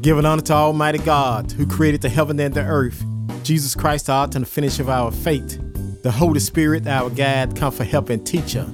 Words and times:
Giving 0.00 0.24
honor 0.24 0.42
to 0.42 0.52
Almighty 0.52 0.98
God, 0.98 1.50
who 1.50 1.66
created 1.66 2.02
the 2.02 2.08
heaven 2.08 2.38
and 2.38 2.54
the 2.54 2.62
earth, 2.62 3.04
Jesus 3.42 3.74
Christ, 3.74 4.06
the 4.06 4.12
author 4.12 4.36
and 4.36 4.46
the 4.46 4.48
finish 4.48 4.78
of 4.78 4.88
our 4.88 5.10
faith, 5.10 5.60
the 6.04 6.10
Holy 6.12 6.38
Spirit, 6.38 6.86
our 6.86 7.10
guide, 7.10 7.56
comfort, 7.56 7.88
help, 7.88 8.08
and 8.08 8.24
teacher, 8.24 8.64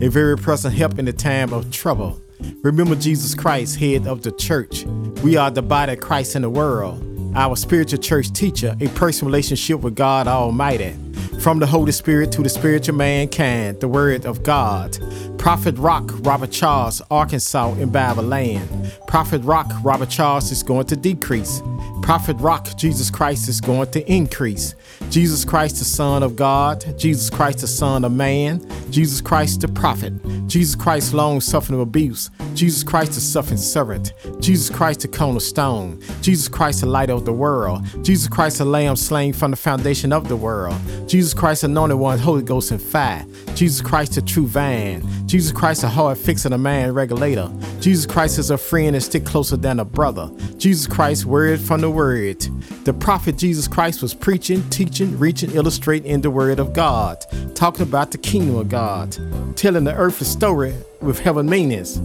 a 0.00 0.06
very 0.06 0.38
present 0.38 0.72
help 0.72 1.00
in 1.00 1.04
the 1.04 1.12
time 1.12 1.52
of 1.52 1.72
trouble. 1.72 2.20
Remember 2.62 2.94
Jesus 2.94 3.34
Christ, 3.34 3.76
head 3.76 4.06
of 4.06 4.22
the 4.22 4.30
church. 4.30 4.84
We 5.24 5.36
are 5.36 5.50
the 5.50 5.62
body 5.62 5.94
of 5.94 6.00
Christ 6.00 6.36
in 6.36 6.42
the 6.42 6.50
world. 6.50 7.04
Our 7.34 7.56
spiritual 7.56 7.98
church 7.98 8.32
teacher, 8.32 8.76
a 8.80 8.86
personal 8.90 9.32
relationship 9.32 9.80
with 9.80 9.96
God 9.96 10.28
Almighty. 10.28 10.94
From 11.40 11.60
the 11.60 11.66
Holy 11.66 11.92
Spirit 11.92 12.32
to 12.32 12.42
the 12.42 12.48
spiritual 12.48 12.96
mankind, 12.96 13.80
the 13.80 13.86
Word 13.86 14.26
of 14.26 14.42
God. 14.42 14.98
Prophet 15.38 15.78
Rock, 15.78 16.10
Robert 16.26 16.50
Charles, 16.50 17.00
Arkansas 17.10 17.74
in 17.74 17.90
land. 18.22 18.92
Prophet 19.06 19.42
Rock, 19.44 19.70
Robert 19.84 20.10
Charles 20.10 20.50
is 20.50 20.64
going 20.64 20.86
to 20.86 20.96
decrease. 20.96 21.62
Prophet 22.08 22.38
Rock, 22.40 22.74
Jesus 22.74 23.10
Christ 23.10 23.50
is 23.50 23.60
going 23.60 23.90
to 23.90 24.10
increase. 24.10 24.74
Jesus 25.10 25.44
Christ, 25.44 25.76
the 25.76 25.84
Son 25.84 26.22
of 26.22 26.36
God. 26.36 26.98
Jesus 26.98 27.28
Christ, 27.28 27.58
the 27.58 27.66
Son 27.66 28.02
of 28.02 28.12
Man. 28.12 28.66
Jesus 28.90 29.20
Christ, 29.20 29.60
the 29.60 29.68
Prophet. 29.68 30.14
Jesus 30.46 30.74
Christ, 30.74 31.12
long 31.12 31.38
suffering 31.42 31.78
of 31.78 31.86
abuse. 31.86 32.30
Jesus 32.54 32.82
Christ, 32.82 33.12
the 33.12 33.20
suffering 33.20 33.58
servant. 33.58 34.14
Jesus 34.40 34.74
Christ, 34.74 35.00
the 35.00 35.08
cornerstone. 35.08 36.00
Jesus 36.22 36.48
Christ, 36.48 36.80
the 36.80 36.86
light 36.86 37.10
of 37.10 37.26
the 37.26 37.32
world. 37.34 37.84
Jesus 38.02 38.26
Christ, 38.26 38.56
the 38.56 38.64
Lamb 38.64 38.96
slain 38.96 39.34
from 39.34 39.50
the 39.50 39.58
foundation 39.58 40.10
of 40.10 40.30
the 40.30 40.36
world. 40.36 40.78
Jesus 41.06 41.34
Christ, 41.34 41.62
anointed 41.62 41.98
one, 41.98 42.18
Holy 42.18 42.42
Ghost 42.42 42.70
and 42.70 42.80
fire. 42.80 43.26
Jesus 43.54 43.82
Christ, 43.82 44.14
the 44.14 44.22
true 44.22 44.46
vine. 44.46 45.06
Jesus 45.28 45.52
Christ, 45.52 45.82
a 45.82 45.88
heart 45.88 46.16
fixer, 46.16 46.48
a 46.48 46.56
man 46.56 46.94
regulator. 46.94 47.52
Jesus 47.80 48.06
Christ 48.06 48.38
is 48.38 48.50
a 48.50 48.56
friend 48.56 48.96
and 48.96 49.04
stick 49.04 49.26
closer 49.26 49.58
than 49.58 49.78
a 49.78 49.84
brother. 49.84 50.30
Jesus 50.56 50.86
Christ, 50.86 51.26
word 51.26 51.60
from 51.60 51.82
the 51.82 51.90
word. 51.90 52.40
The 52.84 52.94
prophet 52.94 53.36
Jesus 53.36 53.68
Christ 53.68 54.00
was 54.00 54.14
preaching, 54.14 54.66
teaching, 54.70 55.18
reaching, 55.18 55.50
illustrating 55.50 56.10
in 56.10 56.22
the 56.22 56.30
word 56.30 56.58
of 56.58 56.72
God, 56.72 57.22
talking 57.54 57.82
about 57.82 58.10
the 58.10 58.16
kingdom 58.16 58.56
of 58.56 58.70
God, 58.70 59.18
telling 59.54 59.84
the 59.84 59.94
earth 59.94 60.18
a 60.22 60.24
story 60.24 60.74
with 61.02 61.18
heaven 61.18 61.46
meanings. 61.46 62.00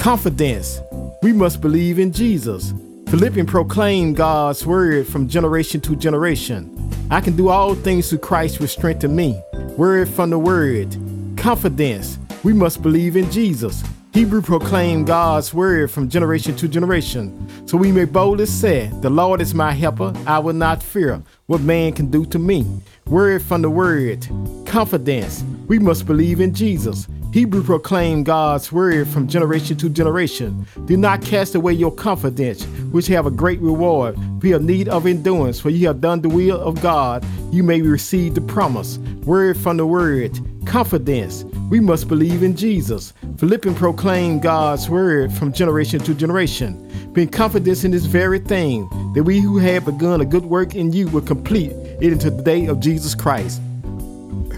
Confidence. 0.00 0.80
We 1.22 1.34
must 1.34 1.60
believe 1.60 1.98
in 1.98 2.10
Jesus. 2.10 2.72
Philippians 3.08 3.50
proclaim 3.50 4.14
God's 4.14 4.64
word 4.64 5.06
from 5.06 5.28
generation 5.28 5.82
to 5.82 5.94
generation. 5.94 6.74
I 7.10 7.20
can 7.20 7.36
do 7.36 7.50
all 7.50 7.74
things 7.74 8.08
through 8.08 8.20
Christ 8.20 8.56
who 8.56 8.66
strengthen 8.66 9.14
me. 9.14 9.38
Word 9.76 10.08
from 10.08 10.30
the 10.30 10.38
word. 10.38 10.96
Confidence. 11.36 12.18
We 12.44 12.52
must 12.52 12.82
believe 12.82 13.16
in 13.16 13.30
Jesus. 13.30 13.84
Hebrew 14.12 14.42
proclaim 14.42 15.04
God's 15.04 15.54
word 15.54 15.92
from 15.92 16.08
generation 16.08 16.56
to 16.56 16.66
generation. 16.66 17.48
So 17.68 17.76
we 17.76 17.92
may 17.92 18.04
boldly 18.04 18.46
say, 18.46 18.90
The 19.00 19.08
Lord 19.08 19.40
is 19.40 19.54
my 19.54 19.70
helper, 19.70 20.12
I 20.26 20.40
will 20.40 20.52
not 20.52 20.82
fear 20.82 21.22
what 21.46 21.60
man 21.60 21.92
can 21.92 22.10
do 22.10 22.24
to 22.26 22.38
me. 22.40 22.66
Word 23.06 23.42
from 23.42 23.62
the 23.62 23.70
word. 23.70 24.26
Confidence. 24.66 25.44
We 25.68 25.78
must 25.78 26.04
believe 26.04 26.40
in 26.40 26.52
Jesus. 26.52 27.06
Hebrew 27.32 27.62
proclaim 27.62 28.24
God's 28.24 28.72
word 28.72 29.08
from 29.08 29.28
generation 29.28 29.76
to 29.78 29.88
generation. 29.88 30.66
Do 30.84 30.96
not 30.96 31.22
cast 31.22 31.54
away 31.54 31.72
your 31.72 31.92
confidence, 31.92 32.64
which 32.90 33.06
have 33.06 33.24
a 33.24 33.30
great 33.30 33.60
reward. 33.60 34.16
Be 34.40 34.52
of 34.52 34.62
need 34.62 34.88
of 34.88 35.06
endurance, 35.06 35.60
for 35.60 35.70
you 35.70 35.86
have 35.86 36.00
done 36.00 36.20
the 36.20 36.28
will 36.28 36.60
of 36.60 36.82
God. 36.82 37.24
You 37.52 37.62
may 37.62 37.80
receive 37.80 38.34
the 38.34 38.42
promise. 38.42 38.98
Word 39.24 39.56
from 39.56 39.76
the 39.78 39.86
word. 39.86 40.38
Confidence. 40.66 41.44
We 41.72 41.80
must 41.80 42.06
believe 42.06 42.42
in 42.42 42.54
Jesus. 42.54 43.14
Philippians 43.38 43.78
proclaim 43.78 44.40
God's 44.40 44.90
word 44.90 45.32
from 45.32 45.54
generation 45.54 46.00
to 46.00 46.12
generation. 46.12 46.76
Being 47.14 47.30
confident 47.30 47.82
in 47.82 47.92
this 47.92 48.04
very 48.04 48.40
thing, 48.40 48.86
that 49.14 49.22
we 49.22 49.40
who 49.40 49.56
have 49.56 49.86
begun 49.86 50.20
a 50.20 50.26
good 50.26 50.44
work 50.44 50.74
in 50.74 50.92
you 50.92 51.08
will 51.08 51.22
complete 51.22 51.70
it 51.72 52.12
until 52.12 52.36
the 52.36 52.42
day 52.42 52.66
of 52.66 52.80
Jesus 52.80 53.14
Christ. 53.14 53.62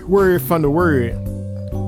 Word 0.09 0.43
from 0.43 0.63
the 0.63 0.71
word 0.71 1.15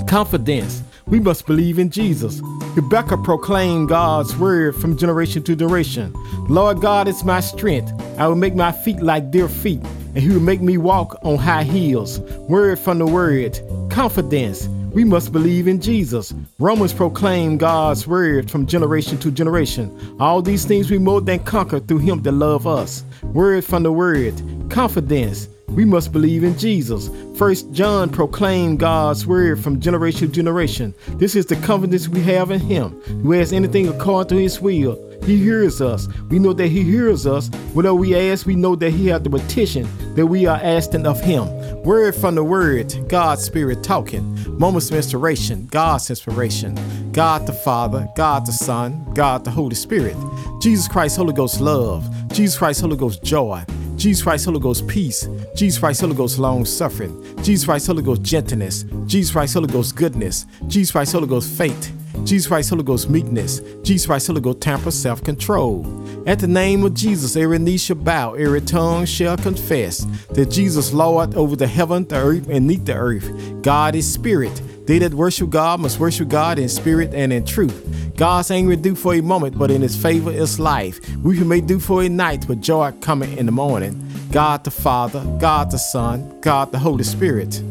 confidence. 0.06 0.80
We 1.06 1.18
must 1.18 1.44
believe 1.44 1.80
in 1.80 1.90
Jesus. 1.90 2.40
Habakkuk 2.76 3.24
proclaimed 3.24 3.88
God's 3.88 4.36
word 4.36 4.76
from 4.76 4.96
generation 4.96 5.42
to 5.42 5.56
generation. 5.56 6.14
Lord 6.48 6.80
God 6.80 7.08
is 7.08 7.24
my 7.24 7.40
strength. 7.40 7.92
I 8.16 8.28
will 8.28 8.36
make 8.36 8.54
my 8.54 8.70
feet 8.70 9.02
like 9.02 9.32
deer 9.32 9.48
feet, 9.48 9.82
and 9.82 10.18
he 10.18 10.28
will 10.28 10.38
make 10.38 10.60
me 10.60 10.78
walk 10.78 11.18
on 11.22 11.36
high 11.36 11.64
heels. 11.64 12.20
Word 12.48 12.78
from 12.78 13.00
the 13.00 13.06
word. 13.06 13.58
Confidence. 13.90 14.68
We 14.96 15.04
must 15.04 15.30
believe 15.30 15.68
in 15.68 15.78
Jesus. 15.78 16.32
Romans 16.58 16.94
proclaim 16.94 17.58
God's 17.58 18.06
word 18.06 18.50
from 18.50 18.64
generation 18.64 19.18
to 19.18 19.30
generation. 19.30 20.16
All 20.18 20.40
these 20.40 20.64
things 20.64 20.90
we 20.90 20.96
more 20.96 21.20
than 21.20 21.40
conquer 21.40 21.80
through 21.80 21.98
him 21.98 22.22
that 22.22 22.32
love 22.32 22.66
us. 22.66 23.04
Word 23.22 23.62
from 23.62 23.82
the 23.82 23.92
word. 23.92 24.32
Confidence. 24.70 25.50
We 25.68 25.84
must 25.84 26.12
believe 26.12 26.44
in 26.44 26.56
Jesus. 26.56 27.10
First 27.36 27.70
John 27.72 28.08
proclaimed 28.08 28.78
God's 28.78 29.26
word 29.26 29.62
from 29.62 29.80
generation 29.80 30.28
to 30.28 30.32
generation. 30.32 30.94
This 31.18 31.36
is 31.36 31.44
the 31.44 31.56
confidence 31.56 32.08
we 32.08 32.22
have 32.22 32.50
in 32.50 32.60
him. 32.60 32.98
Who 33.20 33.32
has 33.32 33.52
anything 33.52 33.88
according 33.88 34.34
to 34.34 34.42
his 34.42 34.62
will, 34.62 34.96
he 35.24 35.36
hears 35.36 35.82
us. 35.82 36.08
We 36.30 36.38
know 36.38 36.54
that 36.54 36.68
he 36.68 36.82
hears 36.82 37.26
us. 37.26 37.48
Whatever 37.74 37.96
we 37.96 38.14
ask, 38.14 38.46
we 38.46 38.54
know 38.54 38.74
that 38.76 38.92
he 38.92 39.08
has 39.08 39.20
the 39.20 39.28
petition 39.28 39.86
that 40.14 40.26
we 40.26 40.46
are 40.46 40.56
asking 40.56 41.04
of 41.04 41.20
him. 41.20 41.48
Word 41.86 42.16
from 42.16 42.34
the 42.34 42.42
word, 42.42 42.92
God's 43.08 43.44
spirit 43.44 43.84
talking. 43.84 44.58
Moments 44.58 44.90
of 44.90 44.96
inspiration, 44.96 45.68
God's 45.68 46.10
inspiration. 46.10 46.74
God 47.12 47.46
the 47.46 47.52
Father, 47.52 48.08
God 48.16 48.44
the 48.44 48.50
Son, 48.50 49.06
God 49.14 49.44
the 49.44 49.52
Holy 49.52 49.76
Spirit. 49.76 50.16
Jesus 50.60 50.88
Christ, 50.88 51.16
Holy 51.16 51.32
Ghost 51.32 51.60
love. 51.60 52.04
Jesus 52.32 52.58
Christ, 52.58 52.80
Holy 52.80 52.96
Ghost 52.96 53.22
joy. 53.22 53.64
Jesus 53.94 54.24
Christ, 54.24 54.46
Holy 54.46 54.58
Ghost 54.58 54.88
peace. 54.88 55.28
Jesus 55.54 55.78
Christ, 55.78 56.00
Holy 56.00 56.16
Ghost 56.16 56.40
long 56.40 56.64
suffering. 56.64 57.22
Jesus 57.44 57.64
Christ, 57.64 57.86
Holy 57.86 58.02
Ghost 58.02 58.22
gentleness. 58.24 58.84
Jesus 59.06 59.30
Christ, 59.30 59.54
Holy 59.54 59.68
Ghost 59.68 59.94
goodness. 59.94 60.44
Jesus 60.66 60.90
Christ, 60.90 61.12
Holy 61.12 61.28
Ghost 61.28 61.56
faith. 61.56 61.95
Jesus 62.24 62.48
Christ, 62.48 62.70
Holy 62.70 62.82
Ghost 62.82 63.08
meekness. 63.10 63.60
Jesus 63.82 64.06
Christ, 64.06 64.26
Holy 64.26 64.40
Ghost 64.40 64.60
temper, 64.60 64.90
self 64.90 65.22
control. 65.22 65.84
At 66.26 66.40
the 66.40 66.48
name 66.48 66.84
of 66.84 66.94
Jesus, 66.94 67.36
every 67.36 67.58
knee 67.58 67.78
shall 67.78 67.96
bow, 67.96 68.34
every 68.34 68.60
tongue 68.60 69.04
shall 69.04 69.36
confess 69.36 70.04
that 70.30 70.50
Jesus, 70.50 70.92
Lord, 70.92 71.36
over 71.36 71.54
the 71.54 71.68
heaven, 71.68 72.04
the 72.04 72.16
earth, 72.16 72.48
and 72.48 72.66
neath 72.66 72.84
the 72.84 72.94
earth. 72.94 73.62
God 73.62 73.94
is 73.94 74.12
spirit. 74.12 74.60
They 74.86 74.98
that 75.00 75.14
worship 75.14 75.50
God 75.50 75.80
must 75.80 75.98
worship 75.98 76.28
God 76.28 76.58
in 76.58 76.68
spirit 76.68 77.12
and 77.12 77.32
in 77.32 77.44
truth. 77.44 78.14
God's 78.16 78.50
anger 78.50 78.76
do 78.76 78.94
for 78.94 79.14
a 79.14 79.20
moment, 79.20 79.58
but 79.58 79.70
in 79.70 79.82
his 79.82 79.96
favor 79.96 80.30
is 80.30 80.58
life. 80.58 81.00
We 81.18 81.42
may 81.44 81.60
do 81.60 81.78
for 81.78 82.02
a 82.02 82.08
night, 82.08 82.46
but 82.48 82.60
joy 82.60 82.92
coming 83.00 83.36
in 83.36 83.46
the 83.46 83.52
morning. 83.52 84.02
God 84.32 84.64
the 84.64 84.70
Father, 84.70 85.22
God 85.38 85.70
the 85.70 85.78
Son, 85.78 86.40
God 86.40 86.72
the 86.72 86.78
Holy 86.78 87.04
Spirit. 87.04 87.62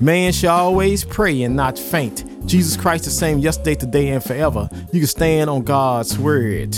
Man 0.00 0.32
shall 0.32 0.56
always 0.56 1.04
pray 1.04 1.42
and 1.42 1.56
not 1.56 1.78
faint. 1.78 2.24
Jesus 2.46 2.76
Christ 2.76 3.04
the 3.04 3.10
same 3.10 3.38
yesterday, 3.38 3.74
today, 3.74 4.08
and 4.10 4.22
forever. 4.22 4.68
You 4.92 5.00
can 5.00 5.08
stand 5.08 5.50
on 5.50 5.62
God's 5.62 6.16
word. 6.16 6.76